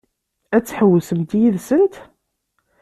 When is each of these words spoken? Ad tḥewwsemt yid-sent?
Ad 0.55 0.63
tḥewwsemt 0.63 1.31
yid-sent? 1.39 1.95